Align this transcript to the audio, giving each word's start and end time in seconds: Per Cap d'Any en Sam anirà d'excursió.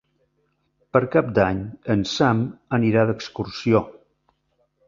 Per 0.97 1.01
Cap 1.15 1.29
d'Any 1.39 1.59
en 1.97 2.03
Sam 2.13 2.43
anirà 2.79 3.07
d'excursió. 3.11 3.87